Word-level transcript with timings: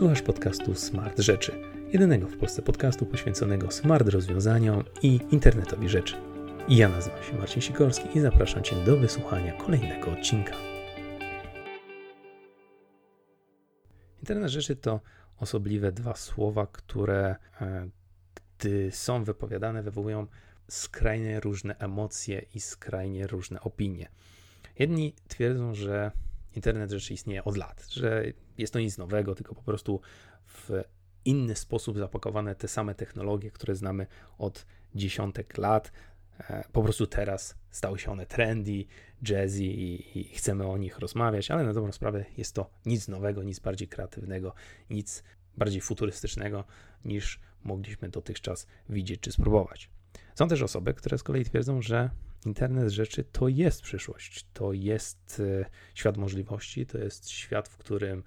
Słuchasz 0.00 0.22
podcastu 0.22 0.74
Smart 0.74 1.18
Rzeczy, 1.18 1.52
jedynego 1.92 2.28
w 2.28 2.36
Polsce 2.36 2.62
podcastu 2.62 3.06
poświęconego 3.06 3.70
smart 3.70 4.08
rozwiązaniom 4.08 4.84
i 5.02 5.20
internetowi 5.30 5.88
rzeczy. 5.88 6.16
Ja 6.68 6.88
nazywam 6.88 7.22
się 7.22 7.38
Marcin 7.38 7.62
Sikorski 7.62 8.18
i 8.18 8.20
zapraszam 8.20 8.62
Cię 8.62 8.84
do 8.84 8.96
wysłuchania 8.96 9.52
kolejnego 9.52 10.10
odcinka. 10.10 10.52
Internet 14.18 14.50
rzeczy 14.50 14.76
to 14.76 15.00
osobliwe 15.36 15.92
dwa 15.92 16.16
słowa, 16.16 16.66
które 16.66 17.36
e, 17.60 17.88
gdy 18.58 18.90
są 18.92 19.24
wypowiadane, 19.24 19.82
wywołują 19.82 20.26
skrajnie 20.68 21.40
różne 21.40 21.78
emocje 21.78 22.42
i 22.54 22.60
skrajnie 22.60 23.26
różne 23.26 23.60
opinie. 23.60 24.08
Jedni 24.78 25.14
twierdzą, 25.28 25.74
że 25.74 26.10
internet 26.56 26.90
rzeczy 26.90 27.14
istnieje 27.14 27.44
od 27.44 27.56
lat, 27.56 27.86
że 27.90 28.24
jest 28.60 28.72
to 28.72 28.80
nic 28.80 28.98
nowego, 28.98 29.34
tylko 29.34 29.54
po 29.54 29.62
prostu 29.62 30.00
w 30.46 30.70
inny 31.24 31.56
sposób 31.56 31.98
zapakowane 31.98 32.54
te 32.54 32.68
same 32.68 32.94
technologie, 32.94 33.50
które 33.50 33.74
znamy 33.74 34.06
od 34.38 34.66
dziesiątek 34.94 35.58
lat. 35.58 35.92
E, 36.38 36.64
po 36.72 36.82
prostu 36.82 37.06
teraz 37.06 37.54
stały 37.70 37.98
się 37.98 38.10
one 38.10 38.26
trendy, 38.26 38.84
jazzy 39.22 39.64
i, 39.64 40.18
i 40.18 40.24
chcemy 40.24 40.66
o 40.66 40.78
nich 40.78 40.98
rozmawiać, 40.98 41.50
ale 41.50 41.64
na 41.64 41.72
dobrą 41.72 41.92
sprawę 41.92 42.24
jest 42.36 42.54
to 42.54 42.70
nic 42.86 43.08
nowego, 43.08 43.42
nic 43.42 43.58
bardziej 43.58 43.88
kreatywnego, 43.88 44.54
nic 44.90 45.22
bardziej 45.56 45.80
futurystycznego 45.80 46.64
niż 47.04 47.40
mogliśmy 47.64 48.08
dotychczas 48.08 48.66
widzieć 48.88 49.20
czy 49.20 49.32
spróbować. 49.32 49.90
Są 50.34 50.48
też 50.48 50.62
osoby, 50.62 50.94
które 50.94 51.18
z 51.18 51.22
kolei 51.22 51.44
twierdzą, 51.44 51.82
że 51.82 52.10
internet 52.46 52.88
rzeczy 52.88 53.24
to 53.24 53.48
jest 53.48 53.82
przyszłość, 53.82 54.46
to 54.52 54.72
jest 54.72 55.42
e, 55.60 55.64
świat 55.94 56.16
możliwości, 56.16 56.86
to 56.86 56.98
jest 56.98 57.30
świat, 57.30 57.68
w 57.68 57.76
którym 57.76 58.22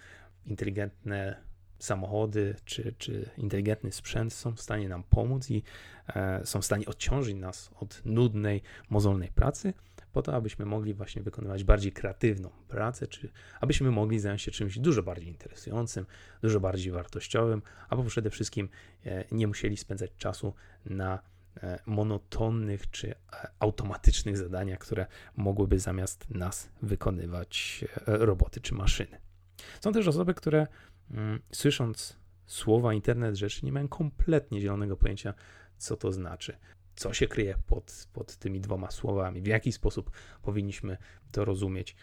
inteligentne 0.45 1.43
samochody 1.79 2.55
czy, 2.65 2.93
czy 2.97 3.30
inteligentny 3.38 3.91
sprzęt 3.91 4.33
są 4.33 4.55
w 4.55 4.61
stanie 4.61 4.89
nam 4.89 5.03
pomóc 5.03 5.50
i 5.50 5.63
e, 6.08 6.45
są 6.45 6.61
w 6.61 6.66
stanie 6.66 6.85
odciążyć 6.85 7.35
nas 7.35 7.72
od 7.80 8.02
nudnej, 8.05 8.61
mozolnej 8.89 9.31
pracy, 9.31 9.73
po 10.13 10.22
to, 10.22 10.35
abyśmy 10.35 10.66
mogli 10.66 10.94
właśnie 10.94 11.22
wykonywać 11.22 11.63
bardziej 11.63 11.91
kreatywną 11.91 12.50
pracę, 12.67 13.08
czy 13.08 13.30
abyśmy 13.61 13.91
mogli 13.91 14.19
zająć 14.19 14.41
się 14.41 14.52
czymś 14.52 14.80
dużo 14.80 15.03
bardziej 15.03 15.27
interesującym, 15.27 16.05
dużo 16.41 16.59
bardziej 16.59 16.91
wartościowym, 16.91 17.61
albo 17.89 18.03
przede 18.03 18.30
wszystkim 18.30 18.69
e, 19.05 19.25
nie 19.31 19.47
musieli 19.47 19.78
spędzać 19.78 20.11
czasu 20.17 20.53
na 20.85 21.19
e, 21.63 21.80
monotonnych 21.85 22.91
czy 22.91 23.11
e, 23.11 23.16
automatycznych 23.59 24.38
zadaniach, 24.38 24.80
które 24.80 25.05
mogłyby 25.35 25.80
zamiast 25.80 26.30
nas 26.30 26.69
wykonywać 26.81 27.85
e, 28.07 28.17
roboty 28.17 28.61
czy 28.61 28.73
maszyny. 28.73 29.33
Są 29.81 29.92
też 29.94 30.08
osoby, 30.08 30.33
które 30.33 30.67
mm, 31.11 31.39
słysząc 31.52 32.17
słowa 32.45 32.94
internet 32.94 33.36
rzeczy 33.36 33.66
nie 33.66 33.72
mają 33.72 33.88
kompletnie 33.88 34.61
zielonego 34.61 34.97
pojęcia, 34.97 35.33
co 35.78 35.97
to 35.97 36.11
znaczy. 36.11 36.58
Co 36.95 37.14
się 37.14 37.28
kryje 37.28 37.56
pod, 37.67 38.08
pod 38.14 38.36
tymi 38.36 38.61
dwoma 38.61 38.91
słowami, 38.91 39.41
w 39.41 39.47
jaki 39.47 39.72
sposób 39.72 40.11
powinniśmy 40.41 40.97
to 41.31 41.45
rozumieć 41.45 41.95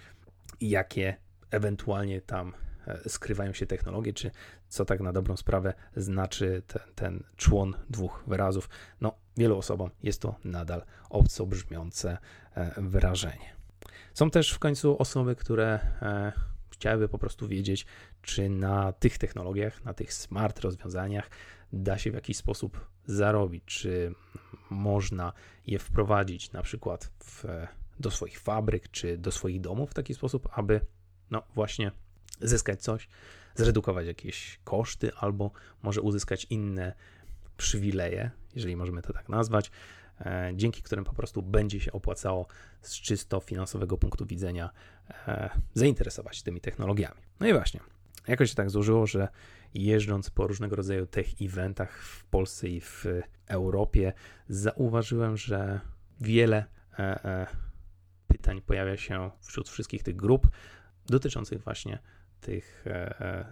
jakie 0.61 1.17
ewentualnie 1.51 2.21
tam 2.21 2.53
e, 2.87 3.09
skrywają 3.09 3.53
się 3.53 3.67
technologie, 3.67 4.13
czy 4.13 4.31
co 4.69 4.85
tak 4.85 5.01
na 5.01 5.13
dobrą 5.13 5.37
sprawę 5.37 5.75
znaczy 5.97 6.63
ten, 6.67 6.83
ten 6.95 7.23
człon 7.37 7.75
dwóch 7.91 8.25
wyrazów. 8.27 8.69
No, 9.01 9.15
wielu 9.37 9.59
osobom 9.59 9.91
jest 10.03 10.23
to 10.23 10.35
nadal 10.45 10.83
obco 11.11 11.47
brzmiące 11.47 12.19
e, 12.55 12.73
wyrażenie. 12.77 13.55
Są 14.15 14.31
też 14.31 14.53
w 14.53 14.59
końcu 14.59 14.99
osoby, 14.99 15.37
które 15.37 15.81
e, 16.03 16.33
chciałyby 16.81 17.09
po 17.09 17.19
prostu 17.19 17.49
wiedzieć, 17.49 17.87
czy 18.23 18.49
na 18.49 18.93
tych 18.93 19.19
technologiach, 19.19 19.85
na 19.85 19.95
tych 19.95 20.13
smart 20.13 20.61
rozwiązaniach 20.61 21.31
da 21.73 21.99
się 21.99 22.11
w 22.11 22.15
jakiś 22.15 22.37
sposób 22.37 22.87
zarobić, 23.07 23.65
czy 23.65 24.15
można 24.71 25.33
je 25.67 25.79
wprowadzić 25.79 26.53
na 26.53 26.63
przykład 26.63 27.13
w, 27.25 27.45
do 27.99 28.11
swoich 28.11 28.41
fabryk, 28.41 28.91
czy 28.91 29.19
do 29.19 29.33
swoich 29.33 29.61
domów 29.61 29.91
w 29.91 29.95
taki 29.95 30.15
sposób, 30.15 30.49
aby 30.53 30.81
no 31.31 31.43
właśnie 31.55 31.93
zyskać 32.41 32.83
coś, 32.83 33.09
zredukować 33.55 34.07
jakieś 34.07 34.61
koszty, 34.65 35.15
albo 35.15 35.51
może 35.83 36.01
uzyskać 36.01 36.47
inne 36.51 36.93
przywileje, 37.57 38.31
jeżeli 38.55 38.77
możemy 38.77 39.03
to 39.03 39.13
tak 39.13 39.29
nazwać, 39.29 39.71
dzięki 40.55 40.83
którym 40.83 41.05
po 41.05 41.13
prostu 41.13 41.43
będzie 41.43 41.81
się 41.81 41.93
opłacało 41.93 42.47
z 42.83 42.95
czysto 42.95 43.41
finansowego 43.41 43.99
punktu 43.99 44.27
widzenia 44.27 44.71
e, 45.29 45.51
zainteresować 45.75 46.43
tymi 46.43 46.61
technologiami. 46.61 47.21
No 47.41 47.47
i 47.47 47.53
właśnie, 47.53 47.81
jakoś 48.29 48.51
się 48.51 48.57
tak 48.57 48.71
złożyło, 48.71 49.07
że 49.07 49.29
jeżdżąc 49.75 50.31
po 50.31 50.47
różnego 50.47 50.77
rodzaju 50.77 51.07
tech 51.07 51.27
eventach 51.43 52.03
w 52.03 52.25
Polsce 52.25 52.69
i 52.69 52.81
w 52.81 53.07
Europie, 53.47 54.13
zauważyłem, 54.49 55.37
że 55.37 55.81
wiele 56.21 56.65
e, 56.99 57.47
pytań 58.27 58.61
pojawia 58.61 58.97
się 58.97 59.31
wśród 59.41 59.69
wszystkich 59.69 60.03
tych 60.03 60.17
grup 60.17 60.51
dotyczących 61.07 61.63
właśnie 61.63 61.99
tych 62.41 62.85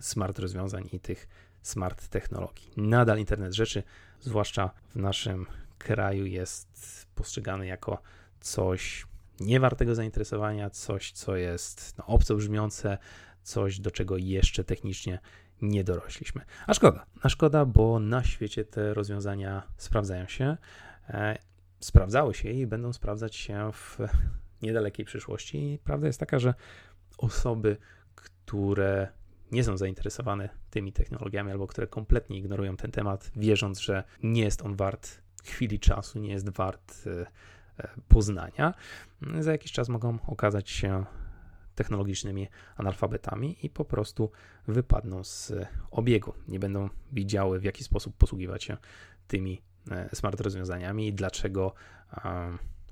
smart 0.01 0.39
rozwiązań 0.39 0.89
i 0.93 1.01
tych 1.01 1.29
smart 1.63 2.09
technologii. 2.09 2.71
Nadal 2.77 3.19
internet 3.19 3.55
rzeczy, 3.55 3.83
zwłaszcza 4.21 4.71
w 4.89 4.97
naszym 4.97 5.47
kraju 5.79 6.27
jest 6.27 7.07
postrzegany 7.15 7.67
jako 7.67 8.03
coś 8.41 9.07
niewartego 9.41 9.95
zainteresowania, 9.95 10.71
coś, 10.71 11.13
co 11.13 11.37
jest 11.37 11.99
no, 11.99 12.07
obco 12.07 12.35
brzmiące, 12.35 12.99
coś, 13.43 13.81
do 13.81 13.91
czego 13.91 14.17
jeszcze 14.17 14.65
technicznie 14.65 15.19
nie 15.63 15.85
dorośliśmy. 15.85 16.43
A 16.67 16.75
szkoda, 16.75 17.07
a 17.23 17.29
szkoda, 17.29 17.65
bo 17.65 18.01
na 18.01 18.25
świecie 18.25 18.65
te 18.65 18.95
rozwiązania 18.95 19.63
sprawdzają 19.77 20.27
się, 20.27 20.57
e, 21.09 21.39
sprawdzały 21.81 22.35
się 22.35 22.51
i 22.51 22.67
będą 22.67 22.93
sprawdzać 22.93 23.37
się 23.37 23.71
w 23.73 23.99
niedalekiej 24.63 25.07
przyszłości. 25.07 25.73
I 25.73 25.79
prawda 25.79 26.07
jest 26.07 26.21
taka, 26.21 26.39
że 26.39 26.55
osoby, 27.19 27.77
które 28.15 29.09
nie 29.53 29.65
są 29.65 29.77
zainteresowane 29.77 30.49
tymi 30.71 30.93
technologiami 30.93 31.51
albo 31.51 31.67
które 31.67 31.87
kompletnie 31.87 32.39
ignorują 32.39 32.77
ten 32.77 32.91
temat, 32.91 33.31
wierząc, 33.37 33.81
że 33.81 34.05
nie 34.23 34.43
jest 34.43 34.63
on 34.63 34.77
wart 34.77 35.28
chwili 35.49 35.81
czasu 35.81 36.19
nie 36.19 36.31
jest 36.31 36.49
wart 36.49 37.05
e, 37.07 37.27
e, 37.85 37.89
poznania, 38.09 38.75
za 39.41 39.53
jakiś 39.53 39.73
czas 39.73 39.89
mogą 39.89 40.19
okazać 40.27 40.71
się 40.71 41.05
technologicznymi 41.75 42.49
analfabetami 42.77 43.57
i 43.63 43.71
po 43.71 43.85
prostu 43.85 44.31
wypadną 44.69 45.25
z 45.25 45.53
obiegu. 45.91 46.35
Nie 46.49 46.59
będą 46.59 46.89
widziały, 47.13 47.61
w 47.61 47.65
jaki 47.65 47.85
sposób 47.85 48.17
posługiwać 48.17 48.65
się 48.65 48.77
tymi 49.29 49.63
e, 49.91 50.17
smart 50.17 50.41
rozwiązaniami 50.41 51.09
i 51.09 51.13
dlaczego 51.13 51.75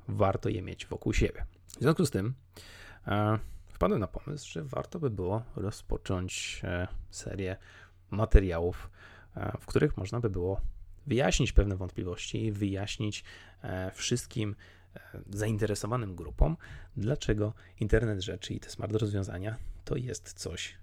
warto 0.09 0.49
je 0.49 0.63
mieć 0.63 0.87
wokół 0.87 1.13
siebie. 1.13 1.45
W 1.67 1.81
związku 1.81 2.07
z 2.07 2.11
tym 2.11 2.35
wpadłem 3.69 4.01
na 4.01 4.07
pomysł, 4.07 4.51
że 4.51 4.65
warto 4.65 4.99
by 4.99 5.11
było 5.11 5.43
rozpocząć 5.57 6.63
serię 7.11 7.57
materiałów, 8.11 8.91
w 9.61 9.67
których 9.67 9.97
można 9.97 10.21
by 10.21 10.31
było 10.31 10.61
wyjaśnić 11.07 11.53
pewne 11.53 11.77
wątpliwości, 11.77 12.53
wyjaśnić 12.53 13.25
e, 13.63 13.91
wszystkim 13.95 14.57
e, 14.97 15.01
zainteresowanym 15.31 16.17
grupom, 16.17 16.57
dlaczego 16.97 17.53
internet 17.81 18.21
rzeczy 18.21 18.55
i 18.55 18.61
te 18.61 18.71
smart 18.71 18.93
rozwiązania 18.93 19.57
to 19.85 19.97
jest 19.97 20.33
coś 20.33 20.79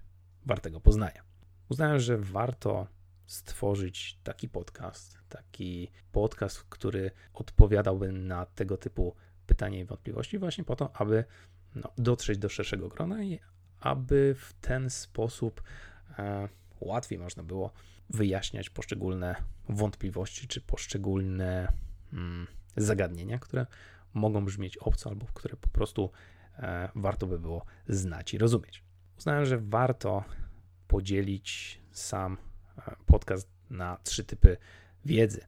wartego 0.46 0.80
poznania. 0.80 1.22
Uznałem, 1.68 2.00
że 2.00 2.18
warto 2.18 2.86
stworzyć 3.26 4.18
taki 4.24 4.48
podcast, 4.48 5.18
taki 5.28 5.88
podcast, 6.12 6.62
który 6.62 7.10
odpowiadałby 7.34 8.12
na 8.12 8.46
tego 8.46 8.76
typu 8.76 9.14
pytania 9.46 9.80
i 9.80 9.84
wątpliwości, 9.84 10.38
właśnie 10.38 10.64
po 10.64 10.76
to, 10.76 10.96
aby 10.96 11.24
no, 11.74 11.92
dotrzeć 11.98 12.38
do 12.38 12.48
szerszego 12.48 12.88
grona 12.88 13.24
i 13.24 13.40
aby 13.80 14.34
w 14.38 14.52
ten 14.52 14.90
sposób 14.90 15.62
e, 16.18 16.48
łatwiej 16.84 17.18
można 17.18 17.42
było 17.42 17.72
wyjaśniać 18.10 18.70
poszczególne 18.70 19.34
wątpliwości 19.68 20.48
czy 20.48 20.60
poszczególne 20.60 21.72
mm, 22.12 22.46
zagadnienia, 22.76 23.38
które 23.38 23.66
mogą 24.14 24.44
brzmieć 24.44 24.76
obco 24.76 25.10
albo 25.10 25.26
które 25.26 25.56
po 25.56 25.68
prostu 25.68 26.10
e, 26.58 26.88
warto 26.94 27.26
by 27.26 27.38
było 27.38 27.64
znać 27.88 28.34
i 28.34 28.38
rozumieć. 28.38 28.84
Uznałem, 29.18 29.44
że 29.44 29.58
warto 29.58 30.24
podzielić 30.88 31.80
sam 31.92 32.36
e, 32.78 32.96
podcast 33.06 33.48
na 33.70 33.98
trzy 34.04 34.24
typy 34.24 34.56
wiedzy. 35.04 35.40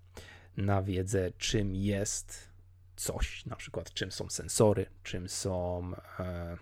Na 0.56 0.82
wiedzę, 0.82 1.32
czym 1.38 1.74
jest 1.74 2.48
coś, 2.96 3.46
na 3.46 3.56
przykład 3.56 3.92
czym 3.92 4.12
są 4.12 4.30
sensory, 4.30 4.86
czym 5.02 5.28
są, 5.28 5.92
e, 6.18 6.56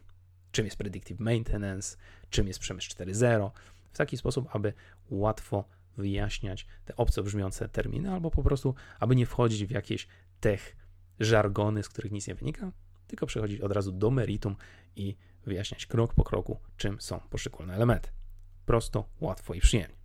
czym 0.52 0.64
jest 0.64 0.76
predictive 0.76 1.20
maintenance, 1.20 1.96
czym 2.30 2.46
jest 2.48 2.60
przemysł 2.60 2.90
4.0, 2.90 3.50
w 3.94 3.96
taki 3.96 4.16
sposób, 4.16 4.48
aby 4.52 4.72
łatwo 5.10 5.64
wyjaśniać 5.96 6.66
te 6.84 6.96
obco 6.96 7.22
brzmiące 7.22 7.68
terminy, 7.68 8.12
albo 8.12 8.30
po 8.30 8.42
prostu, 8.42 8.74
aby 9.00 9.16
nie 9.16 9.26
wchodzić 9.26 9.64
w 9.64 9.70
jakieś 9.70 10.08
tech 10.40 10.76
żargony, 11.20 11.82
z 11.82 11.88
których 11.88 12.12
nic 12.12 12.28
nie 12.28 12.34
wynika, 12.34 12.72
tylko 13.06 13.26
przechodzić 13.26 13.60
od 13.60 13.72
razu 13.72 13.92
do 13.92 14.10
meritum 14.10 14.56
i 14.96 15.16
wyjaśniać 15.46 15.86
krok 15.86 16.14
po 16.14 16.24
kroku, 16.24 16.60
czym 16.76 17.00
są 17.00 17.20
poszczególne 17.20 17.74
elementy. 17.74 18.08
Prosto, 18.66 19.08
łatwo 19.20 19.54
i 19.54 19.60
przyjemnie. 19.60 19.96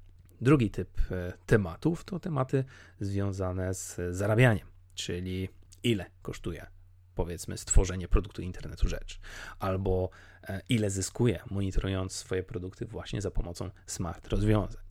Drugi 0.41 0.71
typ 0.71 1.11
e, 1.11 1.33
tematów 1.45 2.03
to 2.03 2.19
tematy 2.19 2.65
związane 2.99 3.73
z 3.73 3.99
zarabianiem, 4.15 4.67
czyli 4.95 5.49
ile 5.83 6.05
kosztuje 6.21 6.78
powiedzmy 7.19 7.57
stworzenie 7.57 8.07
produktu 8.07 8.41
internetu 8.41 8.89
rzecz, 8.89 9.19
albo 9.59 10.09
e, 10.43 10.61
ile 10.69 10.89
zyskuje 10.89 11.39
monitorując 11.51 12.13
swoje 12.13 12.43
produkty 12.43 12.85
właśnie 12.85 13.21
za 13.21 13.31
pomocą 13.31 13.69
smart 13.85 14.27
rozwiązań. 14.27 14.83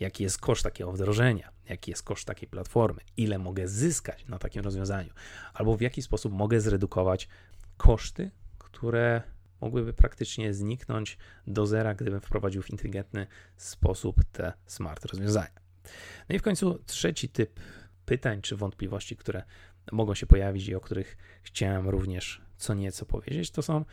Jaki 0.00 0.22
jest 0.22 0.38
koszt 0.38 0.62
takiego 0.62 0.92
wdrożenia, 0.92 1.50
jaki 1.68 1.90
jest 1.90 2.02
koszt 2.02 2.26
takiej 2.26 2.48
platformy, 2.48 3.00
ile 3.16 3.38
mogę 3.38 3.68
zyskać 3.68 4.26
na 4.26 4.38
takim 4.38 4.62
rozwiązaniu, 4.62 5.10
albo 5.54 5.76
w 5.76 5.80
jaki 5.80 6.02
sposób 6.02 6.32
mogę 6.32 6.60
zredukować 6.60 7.28
koszty, 7.76 8.30
które 8.58 9.22
mogłyby 9.60 9.92
praktycznie 9.92 10.54
zniknąć 10.54 11.18
do 11.46 11.66
zera, 11.66 11.94
gdybym 11.94 12.20
wprowadził 12.20 12.62
w 12.62 12.70
inteligentny 12.70 13.26
sposób 13.56 14.24
te 14.32 14.52
smart 14.66 15.04
rozwiązania. 15.04 15.60
No 16.28 16.36
i 16.36 16.38
w 16.38 16.42
końcu 16.42 16.78
trzeci 16.86 17.28
typ 17.28 17.60
pytań 18.06 18.42
czy 18.42 18.56
wątpliwości, 18.56 19.16
które 19.16 19.42
mogą 19.92 20.14
się 20.14 20.26
pojawić 20.26 20.68
i 20.68 20.74
o 20.74 20.80
których 20.80 21.16
chciałem 21.42 21.88
również 21.88 22.44
co 22.56 22.74
nieco 22.74 23.06
powiedzieć, 23.06 23.50
to 23.50 23.62
są 23.62 23.84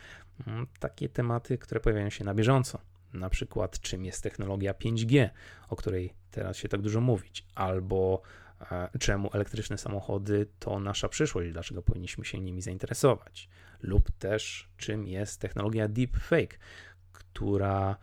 mm, 0.46 0.66
takie 0.78 1.08
tematy, 1.08 1.58
które 1.58 1.80
pojawiają 1.80 2.10
się 2.10 2.24
na 2.24 2.34
bieżąco. 2.34 2.78
Na 3.12 3.30
przykład, 3.30 3.80
czym 3.80 4.04
jest 4.04 4.22
technologia 4.22 4.72
5G, 4.72 5.28
o 5.68 5.76
której 5.76 6.14
teraz 6.30 6.56
się 6.56 6.68
tak 6.68 6.82
dużo 6.82 7.00
mówić, 7.00 7.46
albo 7.54 8.22
e, 8.70 8.98
czemu 8.98 9.30
elektryczne 9.32 9.78
samochody 9.78 10.46
to 10.58 10.80
nasza 10.80 11.08
przyszłość, 11.08 11.52
dlaczego 11.52 11.82
powinniśmy 11.82 12.24
się 12.24 12.40
nimi 12.40 12.62
zainteresować, 12.62 13.48
lub 13.80 14.10
też 14.10 14.68
czym 14.76 15.06
jest 15.06 15.40
technologia 15.40 15.88
deepfake, 15.88 16.58
która 17.12 17.96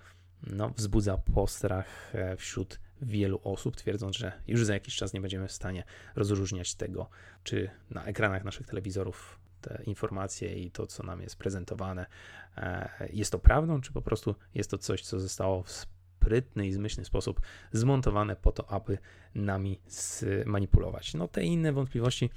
no, 0.44 0.70
wzbudza 0.70 1.18
postrach 1.18 2.16
e, 2.16 2.38
wśród 2.38 2.80
wielu 3.02 3.40
osób, 3.44 3.76
twierdząc, 3.76 4.18
że 4.18 4.32
już 4.48 4.66
za 4.66 4.74
jakiś 4.74 4.96
czas 4.96 5.14
nie 5.14 5.22
będziemy 5.22 5.48
w 5.48 5.52
stanie 5.52 5.84
rozróżniać 6.16 6.76
tego, 6.76 7.10
czy 7.44 7.70
na 7.90 8.06
ekranach 8.06 8.44
naszych 8.44 8.68
telewizorów 8.68 9.40
te 9.62 9.84
informacje 9.86 10.56
i 10.56 10.72
to, 10.72 10.88
co 10.88 11.04
nam 11.04 11.22
jest 11.22 11.36
prezentowane, 11.36 12.06
e, 12.58 13.10
jest 13.14 13.32
to 13.32 13.40
prawdą, 13.40 13.82
czy 13.82 13.94
po 13.94 14.02
prostu 14.02 14.36
jest 14.54 14.72
to 14.72 14.78
coś, 14.78 15.02
co 15.02 15.20
zostało 15.20 15.64
w 15.64 15.72
sprytny 15.72 16.68
i 16.68 16.74
zmyślny 16.74 17.06
sposób 17.06 17.42
zmontowane 17.72 18.36
po 18.36 18.52
to, 18.52 18.72
aby 18.72 18.98
nami 19.36 19.80
zmanipulować. 19.88 21.14
No 21.14 21.28
te 21.28 21.44
inne 21.44 21.74
wątpliwości 21.74 22.30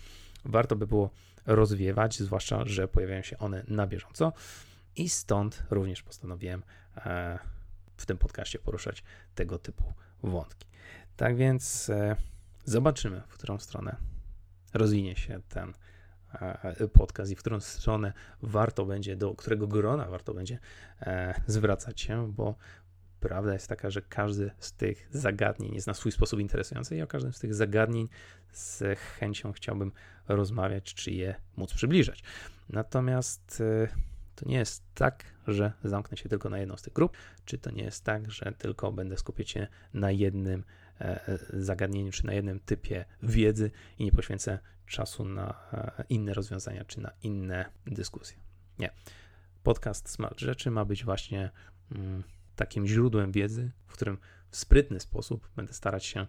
warto 0.45 0.77
by 0.77 0.87
było 0.87 1.11
rozwiewać, 1.47 2.19
zwłaszcza, 2.19 2.67
że 2.67 2.89
pojawiają 2.89 3.23
się 3.23 3.39
one 3.39 3.65
na 3.69 3.87
bieżąco 3.87 4.33
i 4.97 5.09
stąd 5.09 5.65
również 5.71 6.03
postanowiłem 6.03 6.63
e, 6.97 7.39
w 7.97 8.07
tym 8.07 8.19
podcaście 8.19 8.59
poruszać 8.59 9.05
tego 9.35 9.59
typu 9.59 9.93
wątki. 10.23 10.69
Tak 11.17 11.37
więc 11.37 11.91
e, 11.91 12.17
zobaczymy, 12.65 13.23
w 13.29 13.35
którą 13.35 13.59
stronę 13.59 13.97
rozwinie 14.75 15.17
się 15.17 15.41
ten 15.49 15.73
e, 16.33 16.89
podcast 16.89 17.31
i 17.31 17.37
w 17.37 17.39
którą 17.39 17.61
stronę 17.61 18.13
warto 18.43 18.87
będzie, 18.87 19.17
do 19.17 19.35
którego 19.35 19.67
grona 19.67 20.09
warto 20.09 20.35
będzie 20.35 20.59
e, 21.01 21.41
zwracać 21.47 22.01
się, 22.01 22.33
bo 22.33 22.55
prawda 23.21 23.53
jest 23.53 23.69
taka, 23.69 23.91
że 23.91 24.03
każdy 24.03 24.51
z 24.59 24.73
tych 24.73 25.09
zagadnień 25.11 25.75
jest 25.75 25.87
na 25.87 25.95
swój 25.95 26.13
sposób 26.13 26.41
interesujący 26.41 26.97
i 26.97 27.03
o 27.03 27.07
każdym 27.07 27.33
z 27.33 27.39
tych 27.39 27.55
zagadnień 27.55 28.09
z 28.53 28.99
chęcią 28.99 29.53
chciałbym 29.53 29.93
rozmawiać, 30.29 30.95
czy 30.95 31.11
je 31.11 31.35
móc 31.57 31.75
przybliżać. 31.75 32.23
Natomiast 32.69 33.63
to 34.43 34.49
nie 34.49 34.57
jest 34.57 34.85
tak, 34.95 35.25
że 35.47 35.73
zamknę 35.85 36.17
się 36.17 36.29
tylko 36.29 36.51
na 36.51 36.59
jedną 36.59 36.77
z 36.77 36.83
tych 36.83 36.93
grup, 36.93 37.17
czy 37.45 37.59
to 37.59 37.71
nie 37.71 37.83
jest 37.83 38.05
tak, 38.05 38.31
że 38.31 38.53
tylko 38.59 38.93
będę 38.93 39.17
skupiać 39.17 39.51
się 39.51 39.67
na 39.95 40.11
jednym 40.11 40.65
e, 41.01 41.29
e, 41.29 41.39
zagadnieniu, 41.53 42.13
czy 42.13 42.27
na 42.27 42.33
jednym 42.33 42.61
typie 42.61 43.05
wiedzy 43.23 43.71
i 43.99 44.05
nie 44.05 44.13
poświęcę 44.13 44.59
czasu 44.87 45.25
na 45.25 45.55
e, 45.73 46.05
inne 46.09 46.35
rozwiązania, 46.35 46.85
czy 46.85 47.01
na 47.01 47.11
inne 47.23 47.65
dyskusje. 47.87 48.37
Nie. 48.79 48.91
Podcast 49.63 50.09
Smart 50.09 50.41
Rzeczy 50.41 50.71
ma 50.71 50.85
być 50.85 51.05
właśnie 51.05 51.51
mm, 51.93 52.23
takim 52.57 52.87
źródłem 52.87 53.33
wiedzy, 53.33 53.71
w 53.87 53.93
którym 53.93 54.19
w 54.51 54.57
sprytny 54.57 55.01
sposób 55.01 55.49
będę 55.57 55.73
starać 55.73 56.05
się 56.05 56.27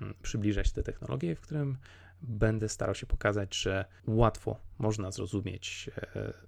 mm, 0.00 0.14
przybliżać 0.22 0.72
te 0.72 0.82
technologie, 0.82 1.36
w 1.36 1.40
którym 1.40 1.78
będę 2.22 2.68
starał 2.68 2.94
się 2.94 3.06
pokazać, 3.06 3.56
że 3.56 3.84
łatwo 4.06 4.60
można 4.78 5.10
zrozumieć, 5.10 5.90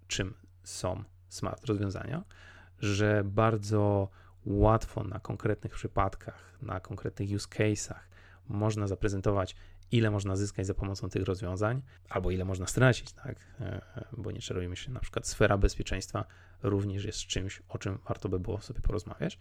czym 0.08 0.34
są 0.70 1.04
smart 1.28 1.64
rozwiązania, 1.64 2.24
że 2.78 3.22
bardzo 3.24 4.08
łatwo 4.46 5.04
na 5.04 5.20
konkretnych 5.20 5.74
przypadkach, 5.74 6.58
na 6.62 6.80
konkretnych 6.80 7.30
use 7.30 7.48
case'ach 7.48 8.00
można 8.48 8.86
zaprezentować, 8.86 9.56
ile 9.92 10.10
można 10.10 10.36
zyskać 10.36 10.66
za 10.66 10.74
pomocą 10.74 11.08
tych 11.08 11.22
rozwiązań, 11.22 11.82
albo 12.08 12.30
ile 12.30 12.44
można 12.44 12.66
stracić, 12.66 13.12
tak? 13.12 13.36
E, 13.60 13.80
bo 14.16 14.30
nie 14.30 14.40
czarujmy 14.40 14.76
się, 14.76 14.90
na 14.90 15.00
przykład 15.00 15.26
sfera 15.26 15.58
bezpieczeństwa 15.58 16.24
również 16.62 17.04
jest 17.04 17.18
czymś, 17.18 17.62
o 17.68 17.78
czym 17.78 17.98
warto 18.08 18.28
by 18.28 18.38
było 18.38 18.60
sobie 18.60 18.80
porozmawiać. 18.80 19.38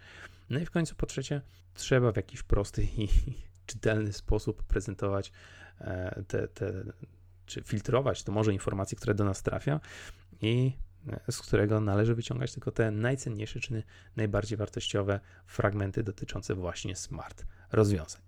No 0.49 0.59
i 0.59 0.65
w 0.65 0.71
końcu 0.71 0.95
po 0.95 1.05
trzecie, 1.05 1.41
trzeba 1.73 2.11
w 2.11 2.15
jakiś 2.15 2.43
prosty 2.43 2.83
i 2.83 3.07
czytelny 3.65 4.13
sposób 4.13 4.63
prezentować 4.63 5.31
e, 5.81 6.23
te, 6.27 6.47
te 6.47 6.73
czy 7.45 7.61
filtrować 7.61 8.23
to 8.23 8.31
może 8.31 8.53
informacje, 8.53 8.97
które 8.97 9.13
do 9.13 9.23
nas 9.23 9.43
trafia 9.43 9.79
i 10.41 10.73
z 11.31 11.37
którego 11.41 11.79
należy 11.79 12.15
wyciągać 12.15 12.53
tylko 12.53 12.71
te 12.71 12.91
najcenniejsze 12.91 13.59
czy 13.59 13.83
najbardziej 14.15 14.57
wartościowe 14.57 15.19
fragmenty 15.45 16.03
dotyczące 16.03 16.55
właśnie 16.55 16.95
smart 16.95 17.45
rozwiązań. 17.71 18.21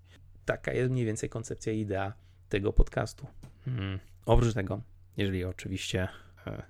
Taka 0.46 0.74
jest 0.74 0.92
mniej 0.92 1.06
więcej 1.06 1.30
koncepcja 1.30 1.74
i 1.74 1.80
idea 1.80 2.14
tego 2.50 2.74
podcastu. 2.74 3.28
Hmm. 3.66 4.00
Oprócz 4.26 4.54
tego, 4.54 4.82
jeżeli 5.18 5.46
oczywiście 5.46 6.08
e, 6.48 6.64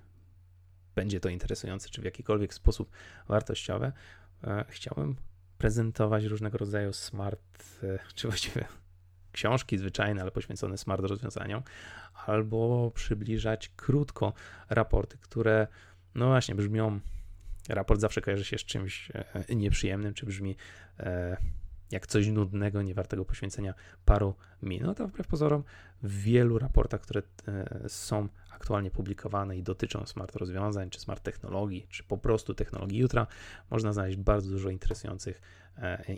będzie 0.94 1.20
to 1.20 1.28
interesujące, 1.28 1.88
czy 1.88 2.02
w 2.02 2.04
jakikolwiek 2.04 2.54
sposób 2.54 2.90
wartościowe, 3.28 3.92
e, 4.44 4.64
chciałbym 4.68 5.16
prezentować 5.58 6.24
różnego 6.24 6.58
rodzaju 6.58 6.92
smart, 6.92 7.64
e, 7.82 7.98
czy 8.14 8.28
właściwie 8.28 8.64
książki 9.32 9.78
zwyczajne, 9.78 10.22
ale 10.22 10.30
poświęcone 10.30 10.78
smart 10.78 11.02
rozwiązaniom, 11.04 11.62
albo 12.26 12.90
przybliżać 12.90 13.68
krótko 13.76 14.32
raporty, 14.70 15.18
które 15.18 15.66
no 16.14 16.26
właśnie, 16.26 16.54
brzmią. 16.54 17.00
Raport 17.68 18.00
zawsze 18.00 18.20
kojarzy 18.20 18.44
się 18.44 18.58
z 18.58 18.64
czymś 18.64 19.10
e, 19.14 19.54
nieprzyjemnym, 19.54 20.14
czy 20.14 20.26
brzmi 20.26 20.56
e, 20.98 21.36
jak 21.90 22.06
coś 22.06 22.28
nudnego, 22.28 22.82
nie 22.82 22.94
wartego 22.94 23.24
poświęcenia 23.24 23.74
paru 24.04 24.34
minut, 24.62 25.00
a 25.00 25.06
wbrew 25.06 25.26
pozorom 25.26 25.64
w 26.02 26.22
wielu 26.22 26.58
raportach, 26.58 27.00
które 27.00 27.22
e, 27.48 27.88
są 27.88 28.28
aktualnie 28.50 28.90
publikowane 28.90 29.56
i 29.56 29.62
dotyczą 29.62 30.06
smart 30.06 30.36
rozwiązań, 30.36 30.90
czy 30.90 31.00
smart 31.00 31.22
technologii, 31.22 31.86
czy 31.90 32.04
po 32.04 32.18
prostu 32.18 32.54
technologii 32.54 32.98
jutra, 32.98 33.26
można 33.70 33.92
znaleźć 33.92 34.16
bardzo 34.16 34.50
dużo 34.50 34.70
interesujących 34.70 35.40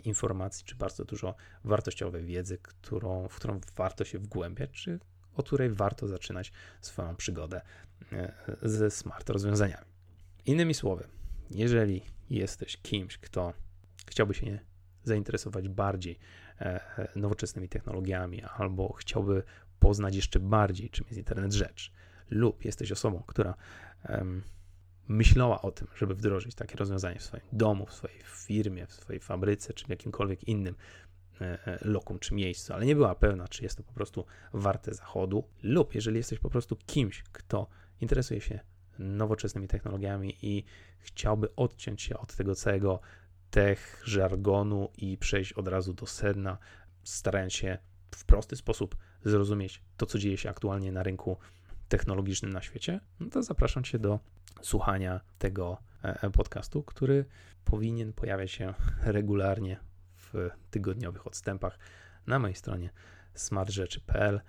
informacji, 0.03 0.65
czy 0.65 0.75
bardzo 0.75 1.05
dużo 1.05 1.35
wartościowej 1.63 2.25
wiedzy, 2.25 2.57
którą, 2.57 3.27
w 3.27 3.35
którą 3.35 3.59
warto 3.75 4.05
się 4.05 4.19
wgłębiać, 4.19 4.71
czy 4.71 4.99
o 5.35 5.43
której 5.43 5.69
warto 5.69 6.07
zaczynać 6.07 6.51
swoją 6.81 7.15
przygodę 7.15 7.61
e, 8.13 8.33
ze 8.61 8.91
smart 8.91 9.29
rozwiązaniami. 9.29 9.85
Innymi 10.45 10.73
słowy, 10.73 11.07
jeżeli 11.51 12.01
jesteś 12.29 12.77
kimś, 12.77 13.17
kto 13.17 13.53
chciałby 14.07 14.33
się 14.33 14.59
zainteresować 15.03 15.69
bardziej 15.69 16.19
e, 16.59 17.07
nowoczesnymi 17.15 17.69
technologiami 17.69 18.43
albo 18.57 18.93
chciałby 18.93 19.43
poznać 19.79 20.15
jeszcze 20.15 20.39
bardziej, 20.39 20.89
czym 20.89 21.05
jest 21.07 21.17
internet 21.17 21.53
rzecz, 21.53 21.91
lub 22.29 22.65
jesteś 22.65 22.91
osobą, 22.91 23.23
która 23.27 23.53
myślała 25.07 25.61
o 25.61 25.71
tym, 25.71 25.87
żeby 25.95 26.15
wdrożyć 26.15 26.55
takie 26.55 26.77
rozwiązanie 26.77 27.19
w 27.19 27.23
swoim 27.23 27.43
domu, 27.53 27.85
w 27.85 27.93
swojej 27.93 28.19
firmie, 28.25 28.87
w 28.87 28.93
swojej 28.93 29.19
fabryce 29.19 29.73
czy 29.73 29.85
w 29.85 29.89
jakimkolwiek 29.89 30.47
innym 30.47 30.75
E, 30.75 30.77
e, 30.77 31.14
lokum 31.81 32.19
czy 32.19 32.33
miejscu, 32.33 32.73
ale 32.73 32.85
nie 32.85 32.95
była 32.95 33.15
pewna, 33.15 33.47
czy 33.47 33.63
jest 33.63 33.77
to 33.77 33.83
po 33.83 33.93
prostu 33.93 34.25
warte 34.53 34.93
zachodu, 34.93 35.43
lub 35.63 35.95
jeżeli 35.95 36.17
jesteś 36.17 36.39
po 36.39 36.49
prostu 36.49 36.75
kimś, 36.75 37.23
kto 37.31 37.67
interesuje 38.01 38.41
się 38.41 38.59
nowoczesnymi 38.99 39.67
technologiami 39.67 40.37
i 40.41 40.63
chciałby 40.99 41.55
odciąć 41.55 42.01
się 42.01 42.17
od 42.17 42.35
tego 42.35 42.55
całego 42.55 42.99
tech 43.49 44.01
żargonu 44.05 44.89
i 44.97 45.17
przejść 45.17 45.53
od 45.53 45.67
razu 45.67 45.93
do 45.93 46.05
sedna, 46.05 46.57
starając 47.03 47.53
się 47.53 47.77
w 48.15 48.25
prosty 48.25 48.55
sposób 48.55 48.95
zrozumieć 49.25 49.81
to, 49.97 50.05
co 50.05 50.19
dzieje 50.19 50.37
się 50.37 50.49
aktualnie 50.49 50.91
na 50.91 51.03
rynku 51.03 51.37
technologicznym 51.89 52.53
na 52.53 52.61
świecie, 52.61 52.99
no 53.19 53.29
to 53.29 53.43
zapraszam 53.43 53.83
Cię 53.83 53.99
do 53.99 54.19
słuchania 54.61 55.21
tego 55.37 55.77
e, 56.03 56.29
podcastu, 56.29 56.83
który 56.83 57.25
powinien 57.65 58.13
pojawiać 58.13 58.51
się 58.51 58.73
regularnie 59.03 59.79
tygodniowych 60.71 61.27
odstępach 61.27 61.79
na 62.27 62.39
mojej 62.39 62.55
stronie 62.55 62.89
smartrzeczy.pl, 63.33 64.41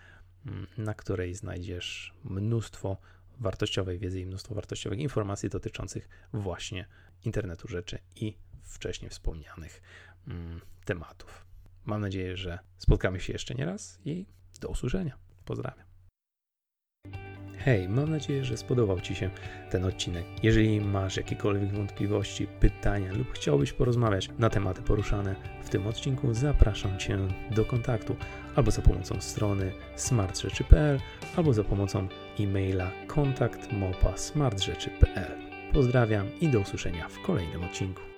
mm, 0.46 0.66
na 0.78 0.94
której 0.94 1.34
znajdziesz 1.34 2.14
mnóstwo 2.24 2.96
wartościowej 3.40 3.98
wiedzy 3.98 4.20
i 4.20 4.26
mnóstwo 4.26 4.54
wartościowych 4.54 4.98
informacji 4.98 5.48
dotyczących 5.48 6.08
właśnie 6.32 6.86
internetu 7.24 7.68
rzeczy 7.68 7.98
i 8.16 8.36
wcześniej 8.62 9.10
wspomnianych 9.10 9.82
mm, 10.28 10.60
tematów. 10.84 11.46
Mam 11.84 12.00
nadzieję, 12.00 12.36
że 12.36 12.58
spotkamy 12.78 13.20
się 13.20 13.32
jeszcze 13.32 13.54
nie 13.54 13.66
raz 13.66 13.98
i 14.04 14.26
do 14.60 14.68
usłyszenia. 14.68 15.18
Pozdrawiam. 15.44 15.95
Hej, 17.66 17.88
mam 17.88 18.10
nadzieję, 18.10 18.44
że 18.44 18.56
spodobał 18.56 19.00
Ci 19.00 19.14
się 19.14 19.30
ten 19.70 19.84
odcinek. 19.84 20.24
Jeżeli 20.42 20.80
masz 20.80 21.16
jakiekolwiek 21.16 21.72
wątpliwości, 21.72 22.46
pytania 22.46 23.12
lub 23.12 23.32
chciałbyś 23.32 23.72
porozmawiać 23.72 24.28
na 24.38 24.50
tematy 24.50 24.82
poruszane 24.82 25.34
w 25.62 25.68
tym 25.68 25.86
odcinku, 25.86 26.34
zapraszam 26.34 26.98
Cię 26.98 27.18
do 27.50 27.64
kontaktu 27.64 28.16
albo 28.56 28.70
za 28.70 28.82
pomocą 28.82 29.20
strony 29.20 29.72
smartrzeczy.pl, 29.96 31.00
albo 31.36 31.52
za 31.52 31.64
pomocą 31.64 32.08
e-maila 32.40 32.90
kontakt 33.06 33.72
Pozdrawiam 35.72 36.26
i 36.40 36.48
do 36.48 36.60
usłyszenia 36.60 37.08
w 37.08 37.22
kolejnym 37.22 37.64
odcinku. 37.64 38.15